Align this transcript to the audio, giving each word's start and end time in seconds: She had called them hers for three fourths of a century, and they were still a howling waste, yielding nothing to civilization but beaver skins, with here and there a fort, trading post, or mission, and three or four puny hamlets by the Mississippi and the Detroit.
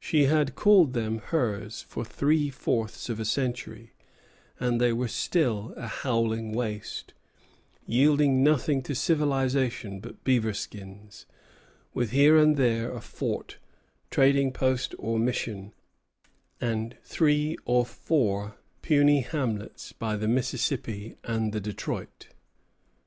She 0.00 0.22
had 0.24 0.54
called 0.54 0.94
them 0.94 1.18
hers 1.18 1.82
for 1.86 2.02
three 2.02 2.48
fourths 2.48 3.10
of 3.10 3.20
a 3.20 3.26
century, 3.26 3.92
and 4.58 4.80
they 4.80 4.94
were 4.94 5.08
still 5.08 5.74
a 5.76 5.86
howling 5.86 6.52
waste, 6.52 7.12
yielding 7.86 8.42
nothing 8.42 8.80
to 8.84 8.94
civilization 8.94 10.00
but 10.00 10.24
beaver 10.24 10.54
skins, 10.54 11.26
with 11.92 12.12
here 12.12 12.38
and 12.38 12.56
there 12.56 12.90
a 12.90 13.02
fort, 13.02 13.58
trading 14.10 14.54
post, 14.54 14.94
or 14.98 15.18
mission, 15.18 15.74
and 16.62 16.96
three 17.04 17.58
or 17.66 17.84
four 17.84 18.56
puny 18.80 19.20
hamlets 19.20 19.92
by 19.92 20.16
the 20.16 20.26
Mississippi 20.28 21.16
and 21.24 21.52
the 21.52 21.60
Detroit. 21.60 22.28